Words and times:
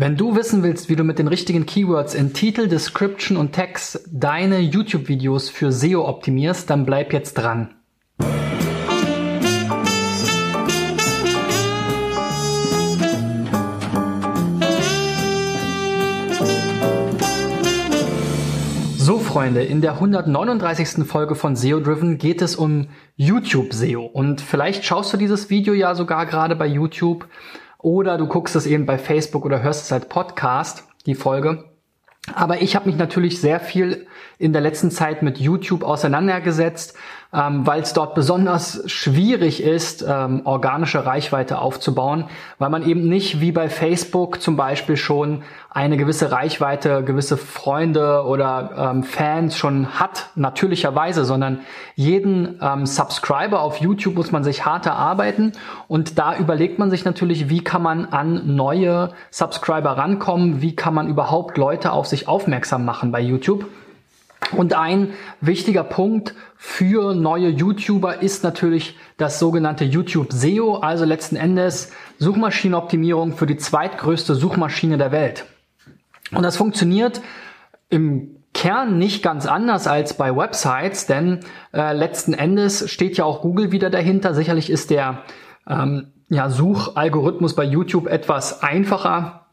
Wenn 0.00 0.16
du 0.16 0.36
wissen 0.36 0.62
willst, 0.62 0.88
wie 0.88 0.94
du 0.94 1.02
mit 1.02 1.18
den 1.18 1.26
richtigen 1.26 1.66
Keywords 1.66 2.14
in 2.14 2.32
Titel, 2.32 2.68
Description 2.68 3.36
und 3.36 3.50
Text 3.50 4.08
deine 4.12 4.60
YouTube-Videos 4.60 5.48
für 5.48 5.72
SEO 5.72 6.06
optimierst, 6.06 6.70
dann 6.70 6.86
bleib 6.86 7.12
jetzt 7.12 7.34
dran. 7.34 7.74
So 18.96 19.18
Freunde, 19.18 19.64
in 19.64 19.80
der 19.80 19.94
139. 19.94 21.08
Folge 21.08 21.34
von 21.34 21.56
SEO 21.56 21.80
Driven 21.80 22.18
geht 22.18 22.40
es 22.40 22.54
um 22.54 22.86
YouTube 23.16 23.72
SEO 23.72 24.04
und 24.04 24.40
vielleicht 24.40 24.84
schaust 24.84 25.12
du 25.12 25.16
dieses 25.16 25.50
Video 25.50 25.74
ja 25.74 25.96
sogar 25.96 26.24
gerade 26.26 26.54
bei 26.54 26.68
YouTube 26.68 27.26
oder 27.78 28.18
du 28.18 28.26
guckst 28.26 28.56
es 28.56 28.66
eben 28.66 28.86
bei 28.86 28.98
Facebook 28.98 29.44
oder 29.44 29.62
hörst 29.62 29.84
es 29.84 29.92
als 29.92 30.08
Podcast, 30.08 30.84
die 31.06 31.14
Folge. 31.14 31.64
Aber 32.34 32.62
ich 32.62 32.76
habe 32.76 32.88
mich 32.88 32.96
natürlich 32.96 33.40
sehr 33.40 33.60
viel 33.60 34.06
in 34.38 34.52
der 34.52 34.62
letzten 34.62 34.90
Zeit 34.90 35.22
mit 35.22 35.38
YouTube 35.38 35.82
auseinandergesetzt, 35.82 36.96
ähm, 37.32 37.66
weil 37.66 37.82
es 37.82 37.92
dort 37.92 38.14
besonders 38.14 38.82
schwierig 38.90 39.62
ist, 39.62 40.04
ähm, 40.08 40.42
organische 40.44 41.04
Reichweite 41.04 41.58
aufzubauen, 41.58 42.24
weil 42.58 42.70
man 42.70 42.88
eben 42.88 43.08
nicht 43.08 43.40
wie 43.40 43.52
bei 43.52 43.68
Facebook 43.68 44.40
zum 44.40 44.56
Beispiel 44.56 44.96
schon 44.96 45.42
eine 45.70 45.98
gewisse 45.98 46.32
Reichweite, 46.32 47.04
gewisse 47.04 47.36
Freunde 47.36 48.24
oder 48.24 48.90
ähm, 48.92 49.02
Fans 49.04 49.56
schon 49.56 50.00
hat, 50.00 50.30
natürlicherweise, 50.34 51.24
sondern 51.24 51.60
jeden 51.94 52.58
ähm, 52.62 52.86
Subscriber 52.86 53.60
auf 53.60 53.76
YouTube 53.76 54.14
muss 54.14 54.32
man 54.32 54.42
sich 54.42 54.64
hart 54.64 54.86
erarbeiten. 54.86 55.52
Und 55.86 56.18
da 56.18 56.36
überlegt 56.36 56.78
man 56.78 56.90
sich 56.90 57.04
natürlich, 57.04 57.50
wie 57.50 57.62
kann 57.62 57.82
man 57.82 58.06
an 58.06 58.56
neue 58.56 59.10
Subscriber 59.30 59.90
rankommen, 59.90 60.62
wie 60.62 60.74
kann 60.74 60.94
man 60.94 61.06
überhaupt 61.08 61.58
Leute 61.58 61.92
auf 61.92 62.06
sich 62.06 62.17
aufmerksam 62.26 62.84
machen 62.84 63.12
bei 63.12 63.20
YouTube. 63.20 63.66
Und 64.56 64.72
ein 64.72 65.10
wichtiger 65.40 65.84
Punkt 65.84 66.34
für 66.56 67.14
neue 67.14 67.48
YouTuber 67.48 68.22
ist 68.22 68.44
natürlich 68.44 68.96
das 69.16 69.38
sogenannte 69.38 69.84
YouTube 69.84 70.32
SEO, 70.32 70.76
also 70.76 71.04
letzten 71.04 71.36
Endes 71.36 71.92
Suchmaschinenoptimierung 72.18 73.36
für 73.36 73.46
die 73.46 73.58
zweitgrößte 73.58 74.34
Suchmaschine 74.34 74.96
der 74.96 75.12
Welt. 75.12 75.44
Und 76.32 76.42
das 76.42 76.56
funktioniert 76.56 77.20
im 77.90 78.36
Kern 78.54 78.98
nicht 78.98 79.22
ganz 79.22 79.46
anders 79.46 79.86
als 79.86 80.14
bei 80.14 80.34
Websites, 80.34 81.06
denn 81.06 81.40
äh, 81.72 81.92
letzten 81.92 82.32
Endes 82.32 82.90
steht 82.90 83.16
ja 83.16 83.24
auch 83.24 83.42
Google 83.42 83.70
wieder 83.70 83.90
dahinter. 83.90 84.34
Sicherlich 84.34 84.70
ist 84.70 84.90
der 84.90 85.22
ähm, 85.68 86.12
ja, 86.28 86.50
Suchalgorithmus 86.50 87.54
bei 87.54 87.64
YouTube 87.64 88.06
etwas 88.06 88.62
einfacher 88.62 89.47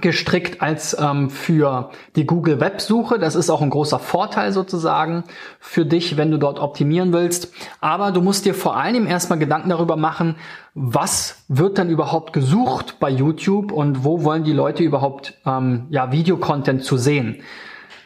gestrickt 0.00 0.62
als 0.62 0.96
ähm, 0.98 1.28
für 1.28 1.90
die 2.16 2.26
Google 2.26 2.58
Websuche. 2.58 3.18
Das 3.18 3.34
ist 3.34 3.50
auch 3.50 3.60
ein 3.60 3.70
großer 3.70 3.98
Vorteil 3.98 4.52
sozusagen 4.52 5.24
für 5.60 5.84
dich, 5.84 6.16
wenn 6.16 6.30
du 6.30 6.38
dort 6.38 6.58
optimieren 6.58 7.12
willst. 7.12 7.52
Aber 7.80 8.10
du 8.10 8.22
musst 8.22 8.46
dir 8.46 8.54
vor 8.54 8.76
allem 8.76 9.06
erstmal 9.06 9.38
Gedanken 9.38 9.68
darüber 9.68 9.96
machen, 9.96 10.36
was 10.74 11.44
wird 11.48 11.78
dann 11.78 11.90
überhaupt 11.90 12.32
gesucht 12.32 12.98
bei 12.98 13.10
YouTube 13.10 13.72
und 13.72 14.04
wo 14.04 14.24
wollen 14.24 14.44
die 14.44 14.52
Leute 14.52 14.82
überhaupt 14.82 15.38
ähm, 15.44 15.86
ja, 15.90 16.10
Videocontent 16.10 16.82
zu 16.82 16.96
sehen. 16.96 17.42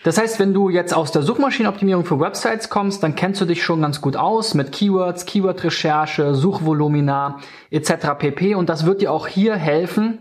Das 0.04 0.18
heißt, 0.18 0.38
wenn 0.38 0.54
du 0.54 0.70
jetzt 0.70 0.94
aus 0.94 1.12
der 1.12 1.22
Suchmaschinenoptimierung 1.22 2.04
für 2.04 2.20
Websites 2.20 2.68
kommst, 2.68 3.02
dann 3.02 3.14
kennst 3.14 3.40
du 3.40 3.44
dich 3.44 3.62
schon 3.62 3.82
ganz 3.82 4.00
gut 4.00 4.16
aus 4.16 4.54
mit 4.54 4.72
Keywords, 4.72 5.26
Keyword-Recherche, 5.26 6.34
Suchvolumina 6.34 7.38
etc. 7.70 7.92
pp. 8.18 8.54
Und 8.54 8.68
das 8.68 8.86
wird 8.86 9.00
dir 9.00 9.12
auch 9.12 9.26
hier 9.26 9.56
helfen, 9.56 10.18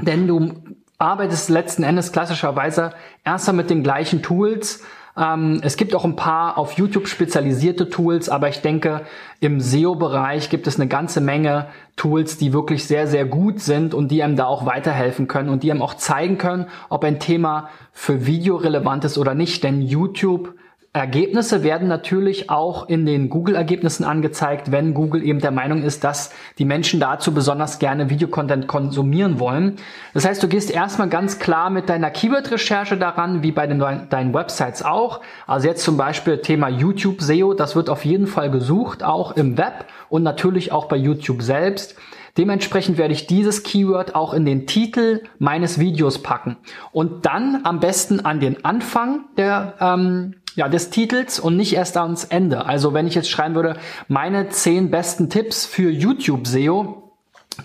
denn 0.00 0.26
du 0.26 0.54
arbeitest 1.00 1.48
letzten 1.48 1.82
Endes 1.82 2.12
klassischerweise 2.12 2.92
erstmal 3.24 3.56
mit 3.56 3.70
den 3.70 3.82
gleichen 3.82 4.22
Tools. 4.22 4.84
Ähm, 5.16 5.60
es 5.62 5.76
gibt 5.76 5.94
auch 5.94 6.04
ein 6.04 6.14
paar 6.14 6.58
auf 6.58 6.72
YouTube 6.72 7.08
spezialisierte 7.08 7.88
Tools, 7.88 8.28
aber 8.28 8.48
ich 8.48 8.60
denke, 8.60 9.02
im 9.40 9.60
SEO-Bereich 9.60 10.50
gibt 10.50 10.66
es 10.66 10.78
eine 10.78 10.88
ganze 10.88 11.20
Menge 11.20 11.66
Tools, 11.96 12.36
die 12.36 12.52
wirklich 12.52 12.86
sehr, 12.86 13.06
sehr 13.06 13.24
gut 13.24 13.60
sind 13.60 13.94
und 13.94 14.10
die 14.10 14.22
einem 14.22 14.36
da 14.36 14.44
auch 14.44 14.66
weiterhelfen 14.66 15.26
können 15.26 15.48
und 15.48 15.62
die 15.62 15.70
einem 15.70 15.82
auch 15.82 15.94
zeigen 15.94 16.38
können, 16.38 16.66
ob 16.90 17.02
ein 17.02 17.18
Thema 17.18 17.70
für 17.92 18.26
Video 18.26 18.56
relevant 18.56 19.04
ist 19.04 19.18
oder 19.18 19.34
nicht. 19.34 19.64
Denn 19.64 19.80
YouTube 19.80 20.54
Ergebnisse 20.92 21.62
werden 21.62 21.86
natürlich 21.86 22.50
auch 22.50 22.88
in 22.88 23.06
den 23.06 23.30
Google-Ergebnissen 23.30 24.02
angezeigt, 24.02 24.72
wenn 24.72 24.92
Google 24.92 25.22
eben 25.22 25.38
der 25.38 25.52
Meinung 25.52 25.84
ist, 25.84 26.02
dass 26.02 26.32
die 26.58 26.64
Menschen 26.64 26.98
dazu 26.98 27.32
besonders 27.32 27.78
gerne 27.78 28.10
Videocontent 28.10 28.66
konsumieren 28.66 29.38
wollen. 29.38 29.76
Das 30.14 30.24
heißt, 30.24 30.42
du 30.42 30.48
gehst 30.48 30.68
erstmal 30.68 31.08
ganz 31.08 31.38
klar 31.38 31.70
mit 31.70 31.88
deiner 31.88 32.10
Keyword-Recherche 32.10 32.96
daran, 32.96 33.44
wie 33.44 33.52
bei 33.52 33.68
den, 33.68 33.78
deinen 33.78 34.34
Websites 34.34 34.82
auch. 34.82 35.20
Also 35.46 35.68
jetzt 35.68 35.84
zum 35.84 35.96
Beispiel 35.96 36.38
Thema 36.38 36.68
YouTube 36.68 37.20
SEO, 37.22 37.54
das 37.54 37.76
wird 37.76 37.88
auf 37.88 38.04
jeden 38.04 38.26
Fall 38.26 38.50
gesucht, 38.50 39.04
auch 39.04 39.36
im 39.36 39.56
Web 39.58 39.84
und 40.08 40.24
natürlich 40.24 40.72
auch 40.72 40.86
bei 40.86 40.96
YouTube 40.96 41.42
selbst. 41.42 41.94
Dementsprechend 42.36 42.96
werde 42.96 43.12
ich 43.12 43.26
dieses 43.26 43.62
Keyword 43.62 44.14
auch 44.14 44.34
in 44.34 44.44
den 44.44 44.66
Titel 44.66 45.22
meines 45.38 45.78
Videos 45.78 46.22
packen 46.22 46.56
und 46.92 47.26
dann 47.26 47.60
am 47.64 47.80
besten 47.80 48.20
an 48.20 48.40
den 48.40 48.64
Anfang 48.64 49.24
der 49.36 49.74
ähm, 49.80 50.36
ja, 50.54 50.68
des 50.68 50.90
Titels 50.90 51.38
und 51.38 51.56
nicht 51.56 51.74
erst 51.74 51.96
ans 51.96 52.24
Ende. 52.24 52.66
Also 52.66 52.92
wenn 52.94 53.06
ich 53.06 53.14
jetzt 53.14 53.30
schreiben 53.30 53.54
würde, 53.54 53.76
meine 54.08 54.48
zehn 54.48 54.90
besten 54.90 55.30
Tipps 55.30 55.66
für 55.66 55.90
YouTube 55.90 56.46
SEO, 56.46 57.10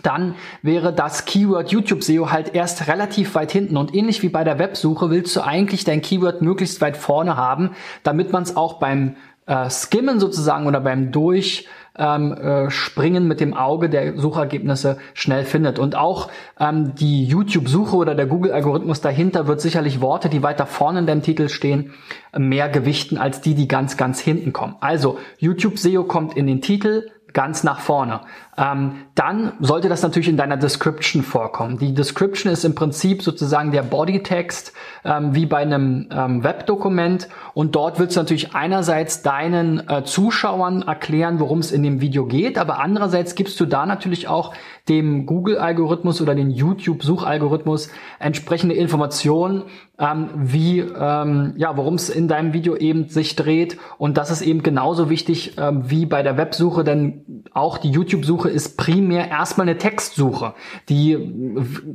dann 0.03 0.35
wäre 0.61 0.93
das 0.93 1.25
Keyword 1.25 1.71
YouTube 1.71 2.03
SEO 2.03 2.31
halt 2.31 2.53
erst 2.53 2.87
relativ 2.87 3.35
weit 3.35 3.51
hinten. 3.51 3.77
Und 3.77 3.95
ähnlich 3.95 4.21
wie 4.23 4.29
bei 4.29 4.43
der 4.43 4.59
Websuche 4.59 5.09
willst 5.09 5.35
du 5.35 5.41
eigentlich 5.41 5.83
dein 5.83 6.01
Keyword 6.01 6.41
möglichst 6.41 6.81
weit 6.81 6.97
vorne 6.97 7.37
haben, 7.37 7.71
damit 8.03 8.31
man 8.31 8.43
es 8.43 8.55
auch 8.55 8.79
beim 8.79 9.15
äh, 9.45 9.69
Skimmen 9.69 10.19
sozusagen 10.19 10.67
oder 10.67 10.81
beim 10.81 11.11
Durch 11.11 11.67
ähm, 11.97 12.33
äh, 12.33 12.69
Springen 12.69 13.27
mit 13.27 13.39
dem 13.39 13.53
Auge 13.53 13.89
der 13.89 14.17
Suchergebnisse 14.17 14.97
schnell 15.13 15.45
findet. 15.45 15.79
Und 15.79 15.95
auch 15.95 16.29
ähm, 16.59 16.95
die 16.95 17.25
YouTube-Suche 17.25 17.95
oder 17.95 18.15
der 18.15 18.27
Google-Algorithmus 18.27 19.01
dahinter 19.01 19.47
wird 19.47 19.61
sicherlich 19.61 20.01
Worte, 20.01 20.29
die 20.29 20.43
weiter 20.43 20.65
vorne 20.65 20.99
in 20.99 21.07
dem 21.07 21.21
Titel 21.21 21.49
stehen, 21.49 21.93
mehr 22.37 22.69
gewichten 22.69 23.17
als 23.17 23.41
die, 23.41 23.55
die 23.55 23.67
ganz, 23.67 23.97
ganz 23.97 24.19
hinten 24.19 24.53
kommen. 24.53 24.75
Also 24.79 25.17
YouTube-SEO 25.39 26.03
kommt 26.03 26.35
in 26.35 26.47
den 26.47 26.61
Titel, 26.61 27.09
ganz 27.35 27.63
nach 27.63 27.81
vorne. 27.81 28.21
Ähm, 28.57 29.01
dann 29.13 29.51
sollte 29.59 29.89
das 29.89 30.01
natürlich 30.01 30.29
in 30.29 30.37
deiner 30.37 30.57
Description 30.57 31.21
vorkommen. 31.21 31.77
Die 31.77 31.93
Description 31.93 32.51
ist 32.51 32.63
im 32.63 32.73
Prinzip 32.73 33.21
sozusagen 33.21 33.71
der 33.71 33.83
Bodytext 33.83 34.73
ähm, 35.03 35.35
wie 35.35 35.45
bei 35.45 35.57
einem 35.57 36.07
ähm, 36.11 36.43
Webdokument 36.43 37.27
und 37.53 37.75
dort 37.75 37.99
willst 37.99 38.15
du 38.15 38.21
natürlich 38.21 38.55
einerseits 38.55 39.21
deinen 39.21 39.87
äh, 39.87 40.03
Zuschauern 40.05 40.81
erklären, 40.83 41.39
worum 41.39 41.59
es 41.59 41.71
in 41.71 41.83
dem 41.83 42.01
Video 42.01 42.25
geht, 42.25 42.57
aber 42.57 42.79
andererseits 42.79 43.35
gibst 43.35 43.59
du 43.59 43.65
da 43.65 43.85
natürlich 43.85 44.27
auch 44.29 44.53
dem 44.89 45.25
Google-Algorithmus 45.25 46.21
oder 46.21 46.35
den 46.35 46.51
YouTube-Suchalgorithmus 46.51 47.89
entsprechende 48.19 48.75
Informationen, 48.75 49.63
ähm, 49.99 50.29
wie 50.35 50.79
ähm, 50.79 51.53
ja, 51.57 51.75
worum 51.75 51.95
es 51.95 52.09
in 52.09 52.27
deinem 52.27 52.53
Video 52.53 52.75
eben 52.75 53.09
sich 53.09 53.35
dreht 53.35 53.77
und 53.97 54.17
das 54.17 54.29
ist 54.29 54.41
eben 54.41 54.61
genauso 54.61 55.09
wichtig 55.09 55.55
ähm, 55.57 55.89
wie 55.89 56.05
bei 56.05 56.21
der 56.21 56.37
Websuche, 56.37 56.83
denn 56.83 57.43
auch 57.53 57.77
die 57.77 57.89
YouTube-Suche 57.89 58.49
ist 58.49 58.77
primär 58.77 59.29
erstmal 59.29 59.67
eine 59.67 59.77
Textsuche. 59.77 60.53
Die 60.89 61.17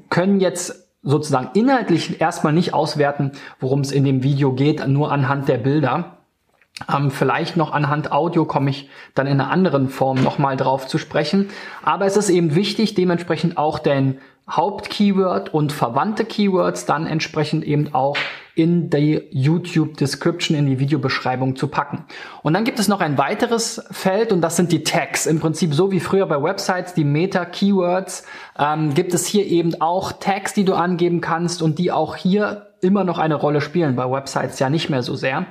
können 0.09 0.41
jetzt 0.41 0.89
sozusagen 1.03 1.51
inhaltlich 1.55 2.21
erstmal 2.21 2.53
nicht 2.53 2.75
auswerten, 2.75 3.33
worum 3.59 3.81
es 3.81 3.93
in 3.93 4.05
dem 4.05 4.23
Video 4.23 4.53
geht, 4.53 4.87
nur 4.87 5.13
anhand 5.13 5.49
der 5.49 5.59
Bilder. 5.59 6.20
Ähm, 6.89 7.11
vielleicht 7.11 7.57
noch 7.57 7.73
anhand 7.73 8.13
Audio 8.13 8.45
komme 8.45 8.71
ich 8.71 8.89
dann 9.15 9.27
in 9.27 9.41
einer 9.41 9.51
anderen 9.51 9.89
Form 9.89 10.23
nochmal 10.23 10.57
drauf 10.57 10.87
zu 10.87 10.99
sprechen. 10.99 11.51
Aber 11.83 12.07
es 12.07 12.17
ist 12.17 12.31
eben 12.31 12.55
wichtig, 12.55 12.95
dementsprechend 12.95 13.59
auch 13.59 13.79
den 13.79 14.19
Hauptkeyword 14.51 15.55
und 15.55 15.73
verwandte 15.73 16.25
Keywords 16.25 16.85
dann 16.85 17.07
entsprechend 17.07 17.65
eben 17.65 17.95
auch 17.95 18.17
in 18.57 18.91
die 18.91 19.23
YouTube 19.31 19.97
Description, 19.97 20.57
in 20.57 20.67
die 20.67 20.79
Videobeschreibung 20.81 21.55
zu 21.55 21.69
packen. 21.69 22.05
Und 22.43 22.55
dann 22.55 22.65
gibt 22.65 22.79
es 22.81 22.89
noch 22.89 23.01
ein 23.01 23.17
weiteres 23.17 23.85
Feld 23.91 24.33
und 24.33 24.41
das 24.41 24.57
sind 24.57 24.73
die 24.73 24.83
Tags. 24.83 25.27
Im 25.27 25.39
Prinzip 25.39 25.73
so 25.73 25.93
wie 25.93 26.01
früher 26.01 26.27
bei 26.27 26.43
Websites, 26.43 26.95
die 26.95 27.05
Meta-Keywords, 27.05 28.25
ähm, 28.59 28.93
gibt 28.95 29.15
es 29.15 29.27
hier 29.27 29.47
eben 29.47 29.81
auch 29.81 30.13
Tags, 30.13 30.53
die 30.53 30.65
du 30.65 30.75
angeben 30.75 31.21
kannst 31.21 31.63
und 31.63 31.79
die 31.79 31.93
auch 31.93 32.17
hier 32.17 32.70
immer 32.81 33.05
noch 33.05 33.19
eine 33.19 33.35
Rolle 33.35 33.61
spielen, 33.61 33.97
bei 33.97 34.11
Websites 34.11 34.59
ja 34.59 34.71
nicht 34.71 34.91
mehr 34.91 35.03
so 35.03 35.15
sehr. 35.15 35.47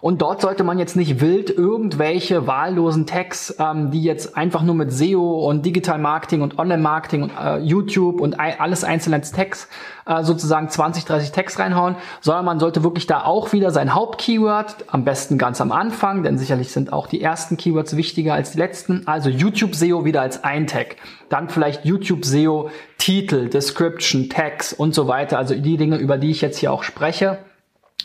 Und 0.00 0.22
dort 0.22 0.40
sollte 0.40 0.64
man 0.64 0.78
jetzt 0.78 0.96
nicht 0.96 1.20
wild 1.20 1.50
irgendwelche 1.50 2.46
wahllosen 2.46 3.06
Tags, 3.06 3.54
ähm, 3.58 3.90
die 3.90 4.02
jetzt 4.02 4.34
einfach 4.34 4.62
nur 4.62 4.74
mit 4.74 4.92
SEO 4.92 5.46
und 5.46 5.66
Digital 5.66 5.98
Marketing 5.98 6.40
und 6.40 6.58
Online 6.58 6.82
Marketing 6.82 7.24
und 7.24 7.32
äh, 7.38 7.58
YouTube 7.58 8.20
und 8.20 8.40
alles 8.40 8.82
einzelne 8.82 9.20
Tags 9.20 9.68
äh, 10.06 10.22
sozusagen 10.22 10.70
20, 10.70 11.04
30 11.04 11.32
Tags 11.32 11.58
reinhauen, 11.58 11.96
sondern 12.22 12.46
man 12.46 12.60
sollte 12.60 12.82
wirklich 12.82 13.06
da 13.06 13.24
auch 13.24 13.52
wieder 13.52 13.72
sein 13.72 13.94
Hauptkeyword, 13.94 14.86
am 14.86 15.04
besten 15.04 15.36
ganz 15.36 15.60
am 15.60 15.70
Anfang, 15.70 16.22
denn 16.22 16.38
sicherlich 16.38 16.72
sind 16.72 16.94
auch 16.94 17.06
die 17.06 17.20
ersten 17.20 17.58
Keywords 17.58 17.94
wichtiger 17.94 18.32
als 18.32 18.52
die 18.52 18.58
letzten. 18.58 19.06
Also 19.06 19.28
YouTube 19.28 19.74
SEO 19.74 20.06
wieder 20.06 20.22
als 20.22 20.42
ein 20.44 20.66
Tag. 20.66 20.96
Dann 21.30 21.48
vielleicht 21.48 21.86
YouTube 21.86 22.26
SEO 22.26 22.70
Titel, 22.98 23.48
Description, 23.48 24.28
Tags 24.28 24.74
und 24.74 24.94
so 24.94 25.08
weiter. 25.08 25.38
Also 25.38 25.54
die 25.54 25.78
Dinge, 25.78 25.96
über 25.96 26.18
die 26.18 26.30
ich 26.30 26.42
jetzt 26.42 26.58
hier 26.58 26.72
auch 26.72 26.82
spreche 26.82 27.38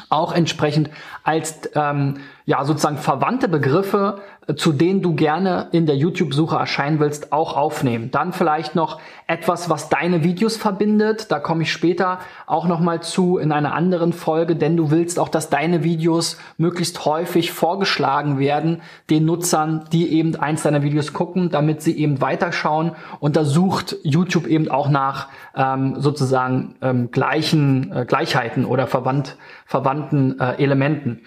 auch 0.10 0.33
entsprechend 0.33 0.89
als 1.24 1.69
ähm, 1.74 2.19
ja 2.45 2.63
sozusagen 2.63 2.97
verwandte 2.97 3.47
Begriffe, 3.47 4.19
äh, 4.47 4.56
zu 4.56 4.71
denen 4.71 5.01
du 5.01 5.15
gerne 5.15 5.69
in 5.71 5.86
der 5.86 5.95
YouTube-Suche 5.95 6.56
erscheinen 6.56 7.00
willst, 7.00 7.31
auch 7.31 7.57
aufnehmen. 7.57 8.12
Dann 8.12 8.33
vielleicht 8.33 8.75
noch 8.75 9.00
etwas, 9.27 9.69
was 9.69 9.89
deine 9.89 10.24
Videos 10.24 10.56
verbindet. 10.56 11.31
Da 11.31 11.39
komme 11.39 11.63
ich 11.63 11.71
später 11.71 12.19
auch 12.45 12.68
noch 12.68 12.80
mal 12.80 13.01
zu 13.01 13.38
in 13.38 13.51
einer 13.51 13.74
anderen 13.74 14.13
Folge, 14.13 14.56
denn 14.56 14.77
du 14.77 14.92
willst 14.92 15.19
auch, 15.19 15.30
dass 15.30 15.50
deine 15.50 15.83
Videos 15.83 16.38
möglichst 16.57 17.06
häufig 17.06 17.51
vorgeschlagen 17.51 18.38
werden 18.38 18.81
den 19.09 19.25
Nutzern, 19.25 19.86
die 19.91 20.13
eben 20.13 20.36
eins 20.36 20.63
deiner 20.63 20.83
Videos 20.83 21.13
gucken, 21.13 21.50
damit 21.50 21.81
sie 21.81 21.98
eben 21.98 22.21
weiterschauen. 22.21 22.91
Und 23.19 23.36
da 23.36 23.44
sucht 23.44 23.95
YouTube 24.03 24.45
eben 24.45 24.69
auch 24.69 24.89
nach 24.89 25.30
ähm, 25.56 25.95
sozusagen 25.98 26.75
ähm, 26.81 27.09
gleichen 27.09 27.91
äh, 27.91 28.06
Gleichheiten 28.06 28.65
oder 28.65 28.86
verwandt, 28.86 29.38
verwandten 29.65 30.39
äh, 30.39 30.62
Elementen. 30.62 31.21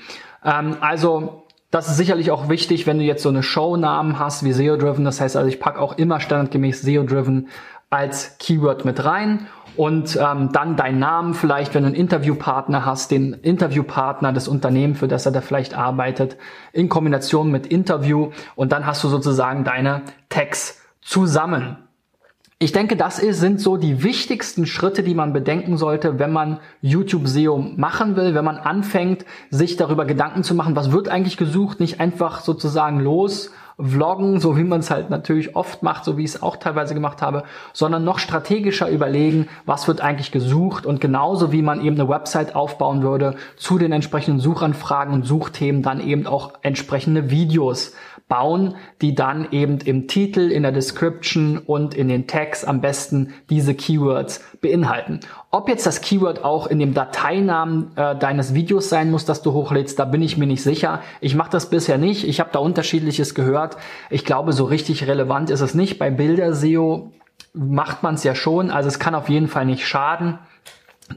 Ähm, 0.44 0.76
also 0.80 1.44
das 1.70 1.88
ist 1.88 1.96
sicherlich 1.96 2.30
auch 2.30 2.48
wichtig, 2.48 2.86
wenn 2.86 2.98
du 2.98 3.04
jetzt 3.04 3.22
so 3.22 3.28
eine 3.28 3.42
Shownamen 3.42 4.18
hast 4.18 4.44
wie 4.44 4.52
SEO-Driven. 4.52 5.04
Das 5.04 5.20
heißt 5.20 5.36
also, 5.36 5.48
ich 5.48 5.60
packe 5.60 5.80
auch 5.80 5.98
immer 5.98 6.20
standardgemäß 6.20 6.82
SEO-Driven 6.82 7.48
als 7.90 8.38
Keyword 8.38 8.84
mit 8.84 9.04
rein 9.04 9.46
und 9.76 10.18
ähm, 10.20 10.50
dann 10.52 10.76
deinen 10.76 10.98
Namen 10.98 11.34
vielleicht, 11.34 11.74
wenn 11.74 11.84
du 11.84 11.88
einen 11.88 11.96
Interviewpartner 11.96 12.84
hast, 12.84 13.10
den 13.10 13.32
Interviewpartner 13.32 14.32
des 14.32 14.48
Unternehmens, 14.48 14.98
für 14.98 15.08
das 15.08 15.24
er 15.24 15.32
da 15.32 15.40
vielleicht 15.40 15.74
arbeitet, 15.74 16.36
in 16.72 16.88
Kombination 16.88 17.50
mit 17.50 17.66
Interview 17.66 18.30
und 18.56 18.72
dann 18.72 18.86
hast 18.86 19.04
du 19.04 19.08
sozusagen 19.08 19.64
deine 19.64 20.02
Tags 20.28 20.82
zusammen. 21.00 21.87
Ich 22.60 22.72
denke, 22.72 22.96
das 22.96 23.18
sind 23.18 23.60
so 23.60 23.76
die 23.76 24.02
wichtigsten 24.02 24.66
Schritte, 24.66 25.04
die 25.04 25.14
man 25.14 25.32
bedenken 25.32 25.76
sollte, 25.76 26.18
wenn 26.18 26.32
man 26.32 26.58
YouTube 26.80 27.28
SEO 27.28 27.58
machen 27.58 28.16
will, 28.16 28.34
wenn 28.34 28.44
man 28.44 28.56
anfängt, 28.56 29.24
sich 29.48 29.76
darüber 29.76 30.04
Gedanken 30.04 30.42
zu 30.42 30.56
machen, 30.56 30.74
was 30.74 30.90
wird 30.90 31.08
eigentlich 31.08 31.36
gesucht, 31.36 31.78
nicht 31.78 32.00
einfach 32.00 32.40
sozusagen 32.40 32.98
los 32.98 33.52
vloggen, 33.80 34.40
so 34.40 34.56
wie 34.56 34.64
man 34.64 34.80
es 34.80 34.90
halt 34.90 35.08
natürlich 35.08 35.54
oft 35.54 35.82
macht, 35.82 36.04
so 36.04 36.16
wie 36.16 36.24
ich 36.24 36.34
es 36.34 36.42
auch 36.42 36.56
teilweise 36.56 36.94
gemacht 36.94 37.22
habe, 37.22 37.44
sondern 37.72 38.02
noch 38.04 38.18
strategischer 38.18 38.88
überlegen, 38.88 39.48
was 39.66 39.86
wird 39.86 40.00
eigentlich 40.00 40.32
gesucht 40.32 40.84
und 40.84 41.00
genauso 41.00 41.52
wie 41.52 41.62
man 41.62 41.84
eben 41.84 41.98
eine 41.98 42.08
Website 42.08 42.56
aufbauen 42.56 43.02
würde, 43.02 43.36
zu 43.56 43.78
den 43.78 43.92
entsprechenden 43.92 44.40
Suchanfragen 44.40 45.14
und 45.14 45.24
Suchthemen 45.24 45.82
dann 45.82 46.00
eben 46.00 46.26
auch 46.26 46.54
entsprechende 46.62 47.30
Videos 47.30 47.92
bauen, 48.28 48.74
die 49.00 49.14
dann 49.14 49.48
eben 49.52 49.78
im 49.78 50.06
Titel, 50.08 50.50
in 50.50 50.62
der 50.62 50.72
Description 50.72 51.58
und 51.58 51.94
in 51.94 52.08
den 52.08 52.26
Tags 52.26 52.64
am 52.64 52.80
besten 52.80 53.32
diese 53.48 53.74
Keywords 53.74 54.44
beinhalten. 54.60 55.20
Ob 55.50 55.68
jetzt 55.70 55.86
das 55.86 56.02
Keyword 56.02 56.44
auch 56.44 56.66
in 56.66 56.78
dem 56.78 56.92
Dateinamen 56.92 57.96
äh, 57.96 58.14
deines 58.16 58.52
Videos 58.52 58.90
sein 58.90 59.10
muss, 59.10 59.24
das 59.24 59.40
du 59.40 59.54
hochlädst, 59.54 59.98
da 59.98 60.04
bin 60.04 60.20
ich 60.20 60.36
mir 60.36 60.46
nicht 60.46 60.62
sicher. 60.62 61.00
Ich 61.22 61.34
mache 61.34 61.50
das 61.50 61.70
bisher 61.70 61.96
nicht. 61.96 62.28
Ich 62.28 62.38
habe 62.38 62.50
da 62.52 62.58
unterschiedliches 62.58 63.34
gehört. 63.34 63.78
Ich 64.10 64.26
glaube, 64.26 64.52
so 64.52 64.64
richtig 64.66 65.06
relevant 65.06 65.48
ist 65.48 65.62
es 65.62 65.72
nicht. 65.72 65.98
Bei 65.98 66.10
Bilder-SEO 66.10 67.12
macht 67.54 68.02
man 68.02 68.16
es 68.16 68.24
ja 68.24 68.34
schon. 68.34 68.70
Also 68.70 68.88
es 68.88 68.98
kann 68.98 69.14
auf 69.14 69.30
jeden 69.30 69.48
Fall 69.48 69.64
nicht 69.64 69.86
schaden. 69.86 70.38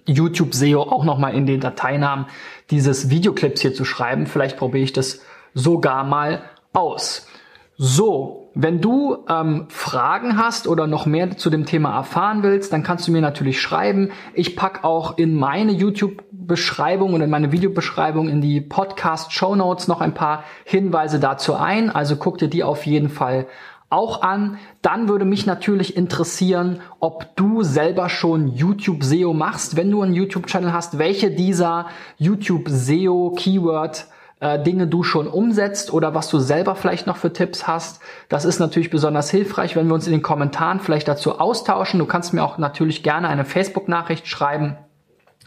YouTube 0.05 0.53
SEO 0.53 0.83
auch 0.83 1.03
nochmal 1.03 1.33
in 1.35 1.45
den 1.45 1.59
Dateinamen 1.59 2.27
dieses 2.69 3.09
Videoclips 3.09 3.59
hier 3.59 3.73
zu 3.73 3.83
schreiben. 3.83 4.27
Vielleicht 4.27 4.55
probiere 4.55 4.85
ich 4.85 4.93
das 4.93 5.19
sogar 5.53 6.05
mal 6.05 6.43
aus. 6.71 7.27
So, 7.75 8.40
wenn 8.53 8.81
du 8.81 9.25
ähm, 9.29 9.65
Fragen 9.69 10.37
hast 10.37 10.67
oder 10.67 10.85
noch 10.85 11.05
mehr 11.05 11.37
zu 11.37 11.49
dem 11.49 11.65
Thema 11.65 11.95
erfahren 11.95 12.43
willst, 12.43 12.73
dann 12.73 12.83
kannst 12.83 13.07
du 13.07 13.11
mir 13.11 13.21
natürlich 13.21 13.61
schreiben. 13.61 14.11
Ich 14.33 14.57
pack 14.57 14.83
auch 14.83 15.17
in 15.17 15.35
meine 15.35 15.71
YouTube-Beschreibung 15.71 17.13
und 17.13 17.21
in 17.21 17.29
meine 17.29 17.53
Videobeschreibung 17.53 18.27
in 18.27 18.41
die 18.41 18.59
Podcast-Show 18.59 19.55
Notes 19.55 19.87
noch 19.87 20.01
ein 20.01 20.13
paar 20.13 20.43
Hinweise 20.65 21.19
dazu 21.19 21.55
ein. 21.55 21.89
Also 21.89 22.17
guck 22.17 22.39
dir 22.39 22.49
die 22.49 22.63
auf 22.63 22.85
jeden 22.85 23.09
Fall 23.09 23.47
auch 23.89 24.21
an. 24.21 24.57
Dann 24.81 25.07
würde 25.07 25.25
mich 25.25 25.45
natürlich 25.45 25.95
interessieren, 25.95 26.81
ob 26.99 27.35
du 27.37 27.63
selber 27.63 28.09
schon 28.09 28.49
YouTube 28.49 29.03
SEO 29.03 29.33
machst. 29.33 29.77
Wenn 29.77 29.91
du 29.91 30.01
einen 30.01 30.13
YouTube-Channel 30.13 30.73
hast, 30.73 30.97
welche 30.97 31.31
dieser 31.31 31.87
YouTube 32.17 32.67
SEO 32.67 33.33
Keyword 33.37 34.07
äh, 34.41 34.61
Dinge 34.61 34.87
du 34.87 35.03
schon 35.03 35.27
umsetzt 35.27 35.93
oder 35.93 36.13
was 36.13 36.27
du 36.27 36.39
selber 36.39 36.75
vielleicht 36.75 37.07
noch 37.07 37.17
für 37.17 37.31
Tipps 37.31 37.67
hast. 37.67 38.01
Das 38.27 38.43
ist 38.43 38.59
natürlich 38.59 38.89
besonders 38.89 39.29
hilfreich, 39.29 39.75
wenn 39.75 39.87
wir 39.87 39.93
uns 39.93 40.07
in 40.07 40.11
den 40.11 40.21
Kommentaren 40.21 40.81
vielleicht 40.81 41.07
dazu 41.07 41.39
austauschen. 41.39 41.99
Du 41.99 42.05
kannst 42.05 42.33
mir 42.33 42.43
auch 42.43 42.57
natürlich 42.57 43.03
gerne 43.03 43.29
eine 43.29 43.45
Facebook-Nachricht 43.45 44.27
schreiben. 44.27 44.77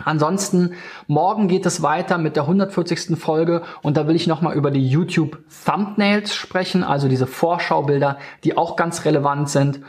Ansonsten, 0.03 0.75
morgen 1.07 1.47
geht 1.47 1.67
es 1.67 1.83
weiter 1.83 2.19
mit 2.19 2.37
der 2.37 2.45
140. 2.45 3.17
Folge 3.17 3.63
und 3.83 3.97
da 3.97 4.09
will 4.09 4.17
ich 4.17 4.27
nochmal 4.27 4.57
über 4.57 4.71
die 4.71 4.89
YouTube 4.89 5.39
Thumbnails 5.65 6.35
sprechen, 6.35 6.83
also 6.83 7.09
diese 7.09 7.29
Vorschaubilder, 7.29 8.19
die 8.43 8.57
auch 8.57 8.75
ganz 8.75 9.05
relevant 9.05 9.51
sind. 9.51 9.81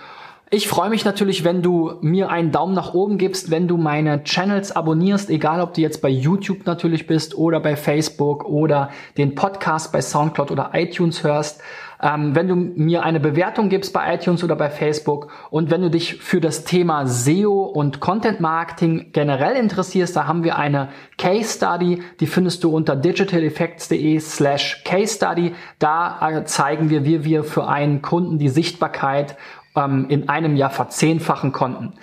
Ich 0.56 0.70
freue 0.70 0.90
mich 0.90 1.04
natürlich, 1.04 1.44
wenn 1.44 1.62
du 1.62 1.96
mir 2.00 2.30
einen 2.30 2.54
Daumen 2.54 2.74
nach 2.74 2.94
oben 2.94 3.18
gibst, 3.18 3.52
wenn 3.52 3.68
du 3.68 3.76
meine 3.76 4.24
Channels 4.24 4.72
abonnierst, 4.72 5.30
egal 5.30 5.60
ob 5.60 5.74
du 5.74 5.82
jetzt 5.82 6.02
bei 6.02 6.08
YouTube 6.08 6.66
natürlich 6.66 7.08
bist 7.08 7.38
oder 7.38 7.60
bei 7.60 7.76
Facebook 7.76 8.46
oder 8.46 8.90
den 9.18 9.36
Podcast 9.36 9.92
bei 9.92 10.00
SoundCloud 10.00 10.52
oder 10.52 10.70
iTunes 10.72 11.26
hörst. 11.26 11.62
Ähm, 12.02 12.36
wenn 12.36 12.48
du 12.48 12.56
mir 12.56 13.04
eine 13.04 13.20
Bewertung 13.20 13.68
gibst 13.68 13.92
bei 13.92 14.16
iTunes 14.16 14.46
oder 14.46 14.56
bei 14.56 14.70
Facebook 14.70 15.28
und 15.50 15.72
wenn 15.72 15.82
du 15.82 15.90
dich 15.90 16.16
für 16.16 16.40
das 16.40 16.64
Thema 16.64 17.06
SEO 17.06 17.64
und 17.64 18.00
Content 18.00 18.40
Marketing 18.40 19.12
generell 19.12 19.58
interessierst, 19.58 20.16
da 20.16 20.26
haben 20.26 20.46
wir 20.46 20.58
eine 20.58 20.88
Case 21.18 21.58
Study, 21.58 22.02
die 22.22 22.28
findest 22.28 22.64
du 22.64 22.74
unter 22.74 22.96
digitaleffects.de 22.96 24.20
slash 24.22 24.84
Case 24.86 25.16
Study. 25.16 25.54
Da 25.80 26.30
äh, 26.30 26.46
zeigen 26.46 26.90
wir, 26.90 27.04
wie 27.04 27.26
wir 27.26 27.44
für 27.44 27.68
einen 27.68 28.02
Kunden 28.02 28.40
die 28.40 28.48
Sichtbarkeit 28.50 29.36
ähm, 29.76 30.08
in 30.10 30.30
einem 30.30 30.56
Jahr 30.56 30.70
verzehnfachen 30.70 31.52
konnten. 31.52 31.94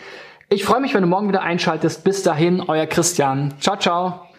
Ich 0.49 0.65
freue 0.65 0.81
mich, 0.81 0.95
wenn 0.95 1.03
du 1.03 1.09
morgen 1.09 1.29
wieder 1.29 1.43
einschaltest. 1.43 2.05
Bis 2.05 2.23
dahin, 2.23 2.61
euer 2.61 2.87
Christian. 2.87 3.55
Ciao, 3.61 3.77
ciao. 3.77 4.32